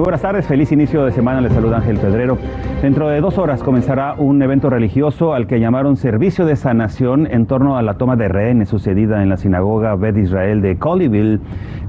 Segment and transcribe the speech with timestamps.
[0.00, 2.38] Muy buenas tardes, feliz inicio de semana, les saluda Ángel Pedrero.
[2.80, 7.44] Dentro de dos horas comenzará un evento religioso al que llamaron Servicio de Sanación en
[7.44, 11.40] torno a la toma de rehenes sucedida en la sinagoga Beth Israel de Colleyville,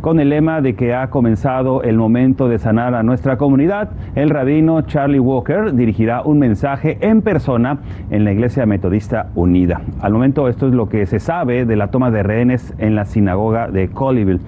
[0.02, 3.92] con el lema de que ha comenzado el momento de sanar a nuestra comunidad.
[4.14, 7.78] El rabino Charlie Walker dirigirá un mensaje en persona
[8.10, 9.80] en la Iglesia Metodista Unida.
[10.02, 13.06] Al momento esto es lo que se sabe de la toma de rehenes en la
[13.06, 14.42] sinagoga de Colleyville.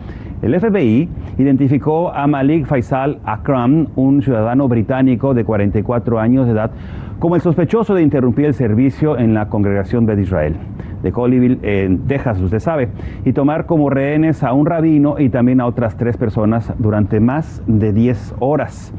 [0.44, 1.08] El FBI
[1.38, 6.72] identificó a Malik Faisal Akram, un ciudadano británico de 44 años de edad,
[7.20, 10.58] como el sospechoso de interrumpir el servicio en la congregación de Israel
[11.02, 12.90] de Colleyville, en Texas, usted sabe,
[13.24, 17.62] y tomar como rehenes a un rabino y también a otras tres personas durante más
[17.68, 18.94] de 10 horas.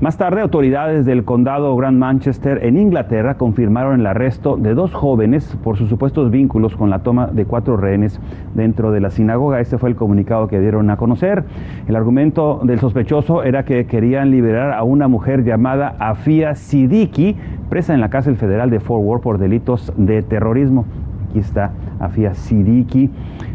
[0.00, 5.58] Más tarde, autoridades del condado Grand Manchester en Inglaterra confirmaron el arresto de dos jóvenes
[5.62, 8.18] por sus supuestos vínculos con la toma de cuatro rehenes
[8.54, 9.60] dentro de la sinagoga.
[9.60, 11.44] Este fue el comunicado que dieron a conocer.
[11.86, 17.36] El argumento del sospechoso era que querían liberar a una mujer llamada Afia Siddiqui,
[17.68, 20.86] presa en la cárcel federal de Fort Worth por delitos de terrorismo.
[21.28, 23.10] Aquí está Afia Siddiqui.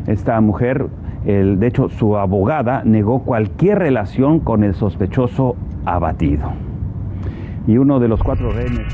[0.06, 0.86] Esta mujer
[1.26, 6.52] de hecho, su abogada negó cualquier relación con el sospechoso abatido.
[7.68, 8.86] Y uno de los cuatro rehenes,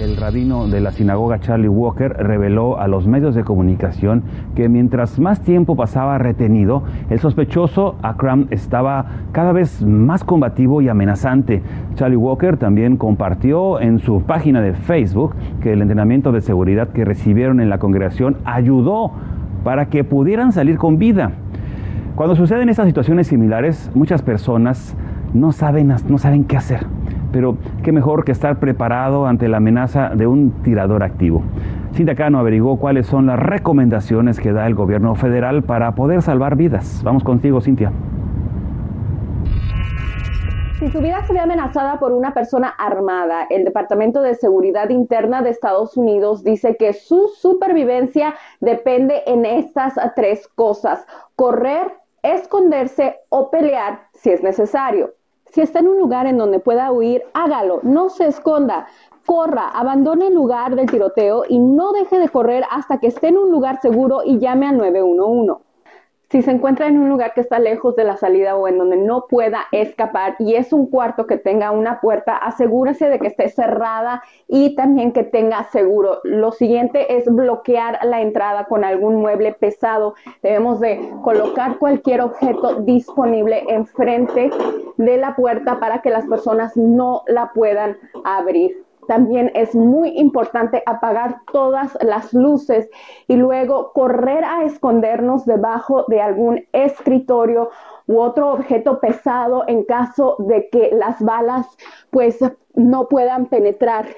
[0.00, 4.24] el rabino de la sinagoga Charlie Walker, reveló a los medios de comunicación
[4.56, 10.88] que mientras más tiempo pasaba retenido, el sospechoso Akram estaba cada vez más combativo y
[10.88, 11.62] amenazante.
[11.94, 17.04] Charlie Walker también compartió en su página de Facebook que el entrenamiento de seguridad que
[17.04, 19.12] recibieron en la congregación ayudó
[19.62, 21.30] para que pudieran salir con vida.
[22.18, 24.96] Cuando suceden estas situaciones similares, muchas personas
[25.34, 26.84] no saben, no saben qué hacer.
[27.30, 31.44] Pero qué mejor que estar preparado ante la amenaza de un tirador activo.
[32.16, 37.02] Cano averiguó cuáles son las recomendaciones que da el gobierno federal para poder salvar vidas.
[37.04, 37.92] Vamos contigo, Cintia.
[40.80, 45.42] Si su vida se ve amenazada por una persona armada, el Departamento de Seguridad Interna
[45.42, 51.06] de Estados Unidos dice que su supervivencia depende en estas tres cosas.
[51.36, 51.92] Correr,
[52.22, 55.14] esconderse o pelear si es necesario.
[55.46, 58.86] Si está en un lugar en donde pueda huir, hágalo, no se esconda.
[59.24, 63.38] Corra, abandone el lugar del tiroteo y no deje de correr hasta que esté en
[63.38, 65.67] un lugar seguro y llame al 911.
[66.30, 68.98] Si se encuentra en un lugar que está lejos de la salida o en donde
[68.98, 73.48] no pueda escapar y es un cuarto que tenga una puerta, asegúrese de que esté
[73.48, 76.20] cerrada y también que tenga seguro.
[76.24, 80.16] Lo siguiente es bloquear la entrada con algún mueble pesado.
[80.42, 84.50] Debemos de colocar cualquier objeto disponible enfrente
[84.98, 88.87] de la puerta para que las personas no la puedan abrir.
[89.08, 92.90] También es muy importante apagar todas las luces
[93.26, 97.70] y luego correr a escondernos debajo de algún escritorio
[98.06, 101.66] u otro objeto pesado en caso de que las balas
[102.10, 102.38] pues
[102.74, 104.08] no puedan penetrar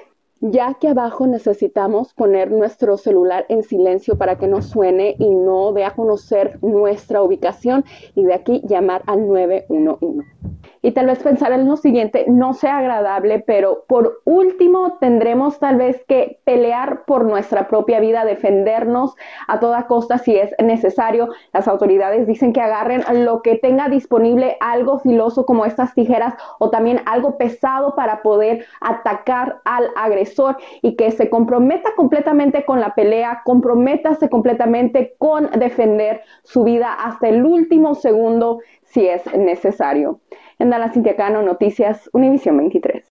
[0.41, 5.71] ya que abajo necesitamos poner nuestro celular en silencio para que no suene y no
[5.71, 10.27] dé a conocer nuestra ubicación y de aquí llamar al 911
[10.81, 15.77] y tal vez pensar en lo siguiente no sea agradable, pero por último tendremos tal
[15.77, 19.15] vez que pelear por nuestra propia vida, defendernos
[19.47, 21.29] a toda costa si es necesario.
[21.53, 26.69] Las autoridades dicen que agarren lo que tenga disponible, algo filoso como estas tijeras o
[26.69, 32.95] también algo pesado para poder atacar al agresor y que se comprometa completamente con la
[32.95, 38.59] pelea, comprométase completamente con defender su vida hasta el último segundo
[38.91, 40.19] si es necesario.
[40.59, 43.03] En Dallas Cano, Noticias, Univisión 23.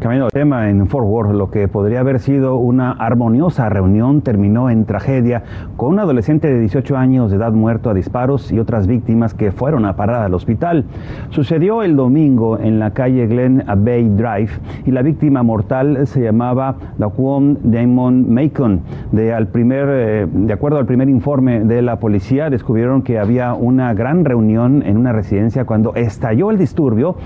[0.00, 4.68] Camino al tema en Fort Worth, lo que podría haber sido una armoniosa reunión terminó
[4.68, 5.44] en tragedia
[5.76, 9.52] con un adolescente de 18 años de edad muerto a disparos y otras víctimas que
[9.52, 10.86] fueron a parar al hospital.
[11.30, 14.50] Sucedió el domingo en la calle Glen Bay Drive
[14.84, 18.80] y la víctima mortal se llamaba Daquan Damon Macon.
[19.12, 23.54] De, al primer, eh, de acuerdo al primer informe de la policía, descubrieron que había
[23.54, 27.16] una gran reunión en una residencia cuando estalló el disturbio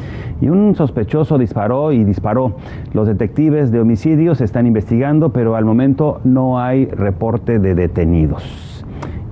[0.41, 2.57] y un sospechoso disparó y disparó.
[2.93, 8.67] Los detectives de homicidios están investigando, pero al momento no hay reporte de detenidos.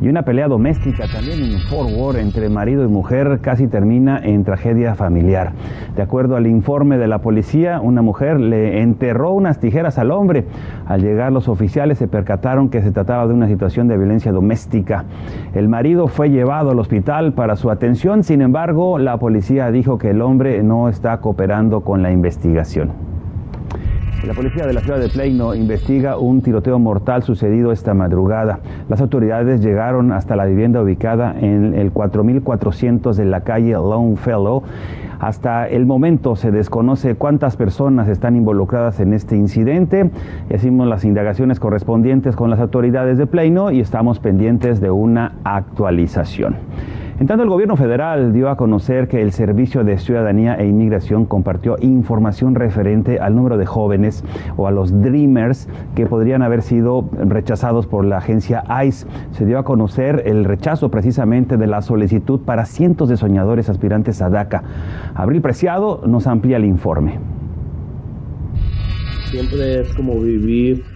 [0.01, 4.45] Y una pelea doméstica también en Fort Worth entre marido y mujer casi termina en
[4.45, 5.53] tragedia familiar.
[5.97, 10.45] De acuerdo al informe de la policía, una mujer le enterró unas tijeras al hombre.
[10.85, 15.05] Al llegar los oficiales se percataron que se trataba de una situación de violencia doméstica.
[15.55, 20.11] El marido fue llevado al hospital para su atención, sin embargo, la policía dijo que
[20.11, 23.14] el hombre no está cooperando con la investigación.
[24.23, 28.61] La policía de la ciudad de Plano investiga un tiroteo mortal sucedido esta madrugada.
[28.89, 34.63] Las autoridades llegaron hasta la vivienda ubicada en el 4400 de la calle Longfellow.
[35.21, 40.11] Hasta el momento se desconoce cuántas personas están involucradas en este incidente.
[40.49, 46.57] Hicimos las indagaciones correspondientes con las autoridades de Plano y estamos pendientes de una actualización.
[47.21, 51.27] En tanto, el gobierno federal dio a conocer que el Servicio de Ciudadanía e Inmigración
[51.27, 54.25] compartió información referente al número de jóvenes
[54.57, 59.07] o a los Dreamers que podrían haber sido rechazados por la agencia ICE.
[59.31, 64.21] Se dio a conocer el rechazo precisamente de la solicitud para cientos de soñadores aspirantes
[64.21, 64.65] a DACA.
[65.15, 67.21] Abril Preciado nos amplía el informe.
[69.31, 70.94] Siempre es como vivir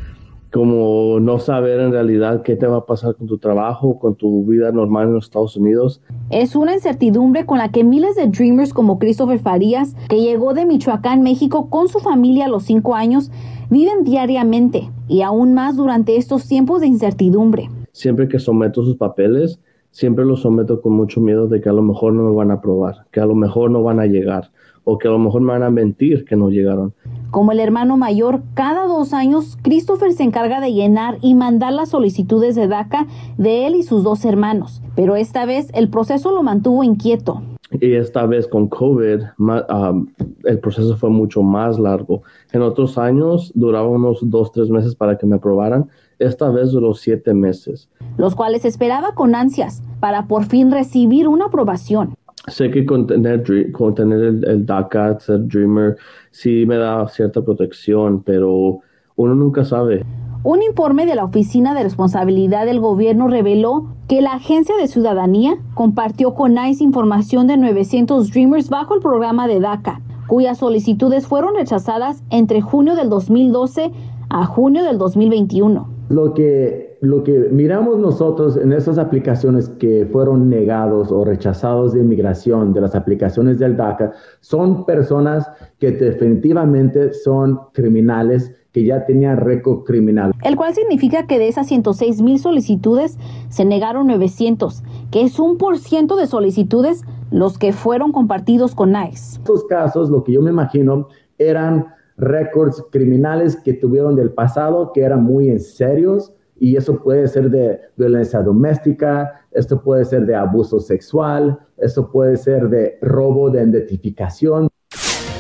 [0.52, 4.44] como no saber en realidad qué te va a pasar con tu trabajo, con tu
[4.46, 6.00] vida normal en los Estados Unidos.
[6.30, 10.64] Es una incertidumbre con la que miles de Dreamers como Christopher Farías, que llegó de
[10.64, 13.30] Michoacán, México, con su familia a los cinco años,
[13.70, 17.68] viven diariamente y aún más durante estos tiempos de incertidumbre.
[17.92, 19.60] Siempre que someto sus papeles,
[19.90, 22.54] siempre los someto con mucho miedo de que a lo mejor no me van a
[22.54, 24.50] aprobar, que a lo mejor no van a llegar
[24.84, 26.94] o que a lo mejor me van a mentir que no llegaron.
[27.30, 31.90] Como el hermano mayor, cada dos años Christopher se encarga de llenar y mandar las
[31.90, 36.42] solicitudes de DACA de él y sus dos hermanos, pero esta vez el proceso lo
[36.42, 37.42] mantuvo inquieto.
[37.70, 40.06] Y esta vez con COVID, um,
[40.44, 42.22] el proceso fue mucho más largo.
[42.52, 45.86] En otros años duraba unos dos, tres meses para que me aprobaran.
[46.18, 47.90] Esta vez duró siete meses.
[48.16, 53.44] Los cuales esperaba con ansias para por fin recibir una aprobación sé que con tener,
[53.48, 55.96] el, DACA, ser Dreamer,
[56.30, 58.80] sí me da cierta protección, pero
[59.16, 60.04] uno nunca sabe.
[60.44, 65.56] Un informe de la Oficina de Responsabilidad del Gobierno reveló que la Agencia de Ciudadanía
[65.74, 71.56] compartió con ICE información de 900 Dreamers bajo el programa de DACA, cuyas solicitudes fueron
[71.56, 73.90] rechazadas entre junio del 2012
[74.30, 75.88] a junio del 2021.
[76.08, 82.00] Lo que, lo que miramos nosotros en esas aplicaciones que fueron negados o rechazados de
[82.00, 85.48] inmigración de las aplicaciones del DACA son personas
[85.78, 90.32] que definitivamente son criminales que ya tenían récord criminal.
[90.42, 93.16] El cual significa que de esas 106 mil solicitudes
[93.48, 98.90] se negaron 900, que es un por ciento de solicitudes los que fueron compartidos con
[98.90, 99.36] ICE.
[99.36, 101.08] En estos casos, lo que yo me imagino
[101.38, 101.86] eran
[102.16, 107.50] récords criminales que tuvieron del pasado que eran muy en serios y eso puede ser
[107.50, 113.62] de violencia doméstica, esto puede ser de abuso sexual, esto puede ser de robo de
[113.62, 114.68] identificación.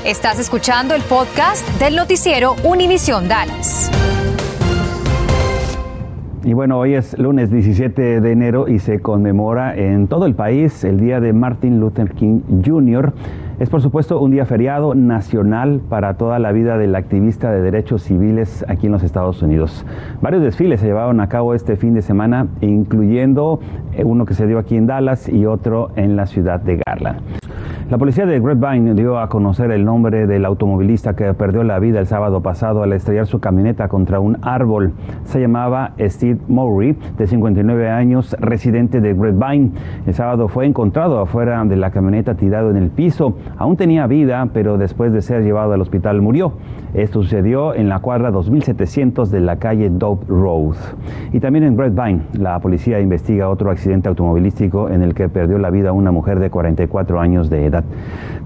[0.04, 3.90] Estás escuchando el podcast del noticiero Univisión Dallas.
[6.44, 10.82] Y bueno, hoy es lunes 17 de enero y se conmemora en todo el país
[10.82, 13.12] el Día de Martin Luther King Jr.
[13.58, 18.02] Es por supuesto un día feriado nacional para toda la vida del activista de derechos
[18.04, 19.84] civiles aquí en los Estados Unidos.
[20.22, 23.58] Varios desfiles se llevaron a cabo este fin de semana, incluyendo
[23.96, 27.20] eh, uno que se dio aquí en Dallas y otro en la ciudad de Garland.
[27.90, 32.00] La policía de Grapevine dio a conocer el nombre del automovilista que perdió la vida
[32.00, 34.92] el sábado pasado al estrellar su camioneta contra un árbol.
[35.24, 39.70] Se llamaba Steve Mowry, de 59 años, residente de Grapevine.
[40.06, 43.38] El sábado fue encontrado afuera de la camioneta tirado en el piso.
[43.56, 46.52] Aún tenía vida, pero después de ser llevado al hospital murió.
[46.92, 50.76] Esto sucedió en la cuadra 2700 de la calle Dope Road.
[51.32, 55.70] Y también en Grapevine, la policía investiga otro accidente automovilístico en el que perdió la
[55.70, 57.77] vida una mujer de 44 años de edad.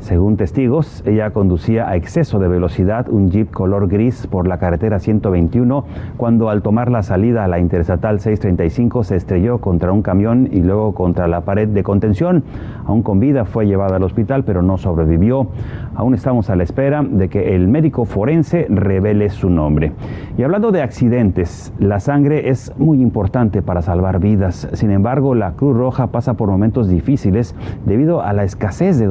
[0.01, 4.99] Según testigos, ella conducía a exceso de velocidad un jeep color gris por la carretera
[4.99, 5.85] 121
[6.17, 10.61] cuando al tomar la salida a la interestatal 635 se estrelló contra un camión y
[10.61, 12.43] luego contra la pared de contención.
[12.85, 15.47] Aún con vida fue llevada al hospital pero no sobrevivió.
[15.95, 19.93] Aún estamos a la espera de que el médico forense revele su nombre.
[20.37, 24.69] Y hablando de accidentes, la sangre es muy importante para salvar vidas.
[24.73, 27.55] Sin embargo, la Cruz Roja pasa por momentos difíciles
[27.87, 29.07] debido a la escasez de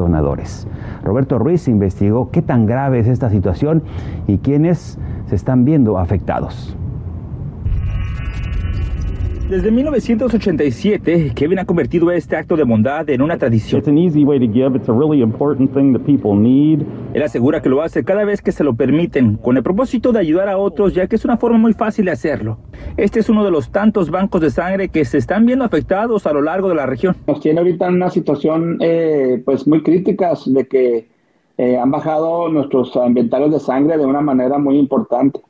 [1.04, 3.84] Roberto Ruiz investigó qué tan grave es esta situación
[4.28, 6.76] y quiénes se están viendo afectados.
[9.52, 13.84] Desde 1987, Kevin ha convertido este acto de bondad en una tradición.
[13.86, 14.42] Él
[17.22, 20.48] asegura que lo hace cada vez que se lo permiten, con el propósito de ayudar
[20.48, 22.60] a otros, ya que es una forma muy fácil de hacerlo.
[22.96, 26.32] Este es uno de los tantos bancos de sangre que se están viendo afectados a
[26.32, 27.18] lo largo de la región.
[27.28, 31.10] Nos tiene ahorita en una situación eh, pues muy crítica de que
[31.58, 35.42] eh, han bajado nuestros inventarios de sangre de una manera muy importante.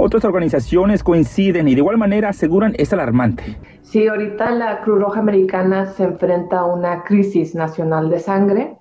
[0.00, 3.56] Otras organizaciones coinciden y de igual manera aseguran es alarmante.
[3.82, 8.76] Sí, ahorita la Cruz Roja Americana se enfrenta a una crisis nacional de sangre.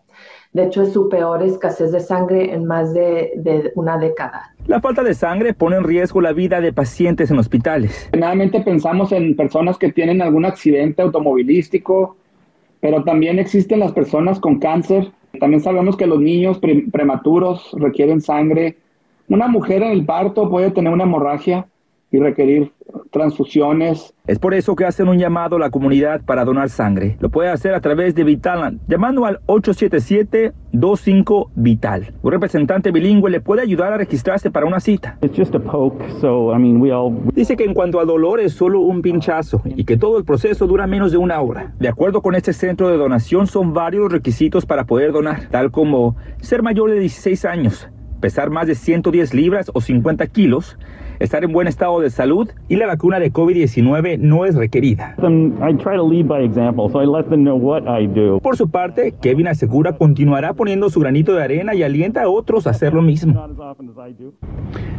[0.53, 4.53] De hecho, es su peor escasez de sangre en más de, de, una década.
[4.67, 8.09] La falta de sangre pone en riesgo la vida de pacientes en hospitales.
[8.11, 12.15] Generalmente pensamos en personas que tienen algún accidente automovilístico,
[12.79, 15.11] pero también existen las personas con cáncer.
[15.39, 16.59] También sabemos que los niños
[16.91, 18.77] prematuros requieren sangre
[19.27, 21.67] una mujer en el parto puede tener una hemorragia
[22.11, 22.71] y requerir
[23.11, 24.13] transfusiones.
[24.27, 27.17] Es por eso que hacen un llamado a la comunidad para donar sangre.
[27.19, 32.13] Lo puede hacer a través de Vitalan, llamando al 877-25-VITAL.
[32.21, 35.17] Un representante bilingüe le puede ayudar a registrarse para una cita.
[37.33, 40.65] Dice que en cuanto a dolor es solo un pinchazo y que todo el proceso
[40.65, 41.73] dura menos de una hora.
[41.79, 46.15] De acuerdo con este centro de donación, son varios requisitos para poder donar, tal como
[46.39, 50.77] ser mayor de 16 años, pesar más de 110 libras o 50 kilos,
[51.19, 55.15] estar en buen estado de salud y la vacuna de COVID-19 no es requerida.
[58.41, 62.67] Por su parte, Kevin asegura continuará poniendo su granito de arena y alienta a otros
[62.67, 63.47] a hacer lo mismo.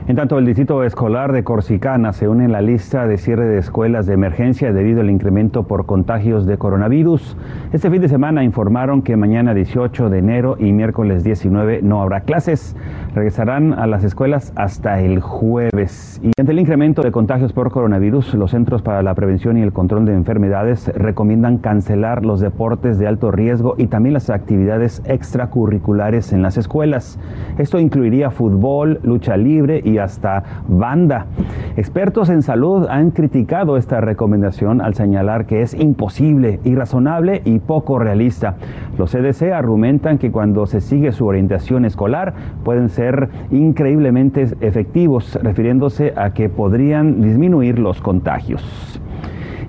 [0.06, 3.58] En tanto, el distrito escolar de Corsicana se une en la lista de cierre de
[3.58, 7.36] escuelas de emergencia debido al incremento por contagios de coronavirus.
[7.72, 12.22] Este fin de semana informaron que mañana 18 de enero y miércoles 19 no habrá
[12.22, 12.74] clases.
[13.14, 16.07] Regresarán a las escuelas hasta el jueves.
[16.22, 19.72] Y ante el incremento de contagios por coronavirus, los Centros para la Prevención y el
[19.72, 26.32] Control de Enfermedades recomiendan cancelar los deportes de alto riesgo y también las actividades extracurriculares
[26.32, 27.18] en las escuelas.
[27.58, 31.26] Esto incluiría fútbol, lucha libre y hasta banda.
[31.76, 37.98] Expertos en salud han criticado esta recomendación al señalar que es imposible, irrazonable y poco
[37.98, 38.56] realista.
[38.96, 42.34] Los CDC argumentan que cuando se sigue su orientación escolar
[42.64, 49.00] pueden ser increíblemente efectivos, refiriéndose a que podrían disminuir los contagios.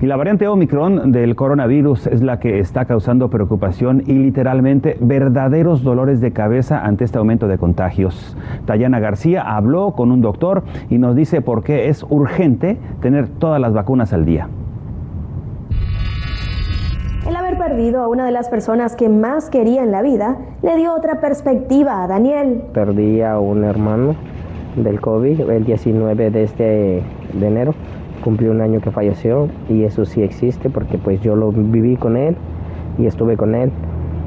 [0.02, 5.84] Y la variante Omicron del coronavirus es la que está causando preocupación y literalmente verdaderos
[5.84, 8.38] dolores de cabeza ante este aumento de contagios.
[8.66, 13.60] Tayana García habló con un doctor y nos dice por qué es urgente tener todas
[13.60, 14.48] las vacunas al día.
[17.28, 20.78] El haber perdido a una de las personas que más quería en la vida le
[20.78, 22.64] dio otra perspectiva a Daniel.
[22.74, 24.16] Perdí a un hermano
[24.84, 27.74] del COVID, el 19 de este de enero.
[28.24, 32.18] Cumplió un año que falleció y eso sí existe porque pues yo lo viví con
[32.18, 32.36] él
[32.98, 33.72] y estuve con él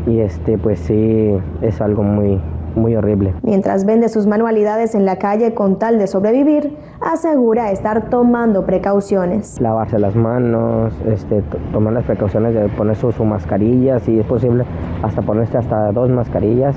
[0.06, 2.40] y este pues sí es algo muy
[2.74, 3.34] muy horrible.
[3.42, 9.60] Mientras vende sus manualidades en la calle con tal de sobrevivir, asegura estar tomando precauciones.
[9.60, 11.42] Lavarse las manos, este,
[11.72, 14.64] tomar las precauciones de poner su, su mascarilla, si es posible,
[15.02, 16.74] hasta ponerse hasta dos mascarillas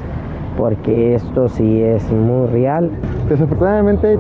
[0.58, 2.92] porque esto sí es muy real.
[3.30, 4.18] Desafortunadamente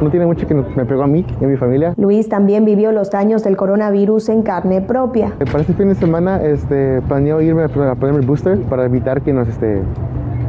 [0.00, 1.94] no tiene mucho que me pegó a mí y a mi familia.
[1.96, 5.32] Luis también vivió los daños del coronavirus en carne propia.
[5.38, 9.32] Para este fin de semana este, planeo irme a ponerme el booster para evitar que
[9.32, 9.82] nos este,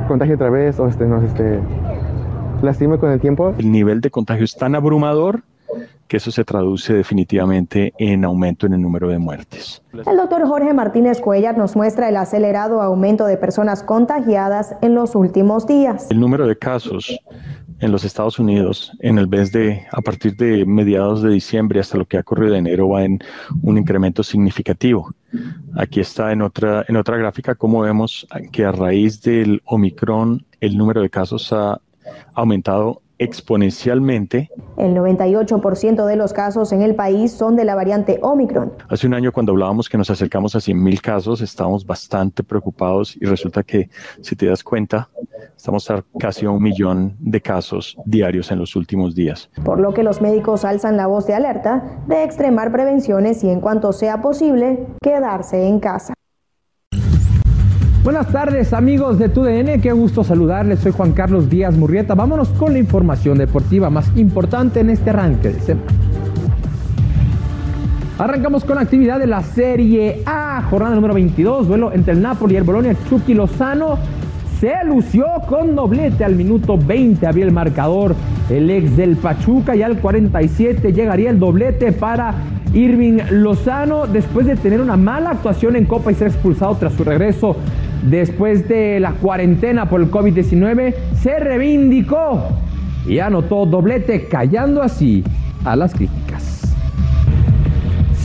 [0.07, 1.59] contagie otra vez o este, nos este,
[2.61, 3.53] lastime con el tiempo.
[3.57, 5.41] El nivel de contagio es tan abrumador
[6.09, 9.83] que eso se traduce definitivamente en aumento en el número de muertes.
[9.93, 15.13] El doctor Jorge Martínez Cuellar nos muestra el acelerado aumento de personas contagiadas en los
[15.15, 16.07] últimos días.
[16.09, 17.15] El número de casos
[17.79, 21.97] en los Estados Unidos en el mes de, a partir de mediados de diciembre hasta
[21.97, 23.19] lo que ha ocurrido de enero va en
[23.61, 25.13] un incremento significativo.
[25.77, 30.75] Aquí está en otra, en otra gráfica como vemos que a raíz del Omicron el
[30.75, 31.79] número de casos ha
[32.33, 34.49] aumentado exponencialmente.
[34.77, 38.73] El 98% de los casos en el país son de la variante Omicron.
[38.87, 43.25] Hace un año cuando hablábamos que nos acercamos a 100.000 casos, estábamos bastante preocupados y
[43.25, 43.89] resulta que,
[44.21, 45.09] si te das cuenta,
[45.55, 49.49] estamos a casi un millón de casos diarios en los últimos días.
[49.63, 53.59] Por lo que los médicos alzan la voz de alerta de extremar prevenciones y en
[53.59, 56.13] cuanto sea posible, quedarse en casa.
[58.01, 62.15] Buenas tardes amigos de TUDN, qué gusto saludarles, soy Juan Carlos Díaz Murrieta.
[62.15, 65.91] Vámonos con la información deportiva más importante en este arranque de semana.
[68.17, 72.53] Arrancamos con la actividad de la Serie A, jornada número 22, duelo entre el Napoli
[72.53, 72.95] y el Bolonia.
[73.09, 73.97] Chucky Lozano
[74.61, 78.15] se lució con doblete al minuto 20, había el marcador
[78.49, 82.33] el ex del Pachuca y al 47 llegaría el doblete para
[82.73, 87.03] Irving Lozano, después de tener una mala actuación en Copa y ser expulsado tras su
[87.03, 87.55] regreso
[88.03, 92.43] después de la cuarentena por el COVID-19, se reivindicó
[93.07, 95.23] y anotó doblete, callando así
[95.65, 96.59] a las críticas.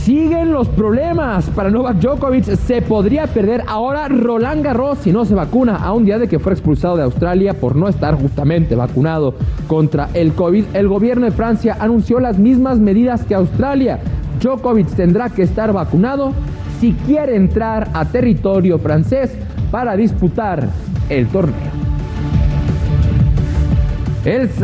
[0.05, 2.43] Siguen los problemas para Novak Djokovic.
[2.43, 5.77] Se podría perder ahora Roland Garros si no se vacuna.
[5.77, 9.33] A un día de que fue expulsado de Australia por no estar justamente vacunado
[9.65, 13.99] contra el COVID, el gobierno de Francia anunció las mismas medidas que Australia.
[14.39, 16.33] Djokovic tendrá que estar vacunado
[16.79, 19.35] si quiere entrar a territorio francés
[19.71, 20.69] para disputar
[21.09, 21.85] el torneo.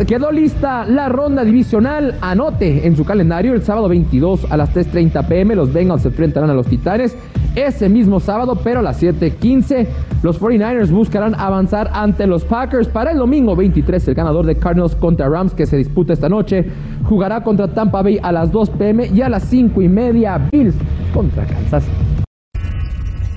[0.07, 2.15] Quedó lista la ronda divisional.
[2.19, 5.55] Anote en su calendario el sábado 22 a las 3.30 pm.
[5.55, 7.15] Los Bengals se enfrentarán a los Titanes.
[7.53, 9.85] Ese mismo sábado, pero a las 7.15,
[10.23, 12.87] los 49ers buscarán avanzar ante los Packers.
[12.87, 16.65] Para el domingo 23, el ganador de Cardinals contra Rams, que se disputa esta noche,
[17.03, 20.75] jugará contra Tampa Bay a las 2 pm y a las 5 y media, Bills
[21.13, 21.83] contra Kansas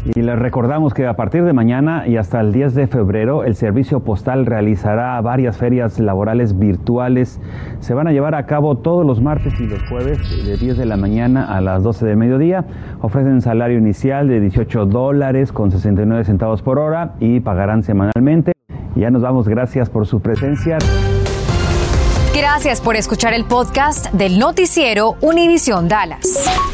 [0.04, 3.54] y les recordamos que a partir de mañana y hasta el 10 de febrero el
[3.54, 7.40] Servicio Postal realizará varias ferias laborales virtuales.
[7.80, 10.84] Se van a llevar a cabo todos los martes y los jueves de 10 de
[10.84, 12.64] la mañana a las 12 de mediodía.
[13.00, 18.52] Ofrecen salario inicial de 18 dólares con 69 centavos por hora y pagarán semanalmente.
[18.96, 20.78] Ya nos vamos, gracias por su presencia.
[22.36, 26.73] Gracias por escuchar el podcast del noticiero Univisión Dallas.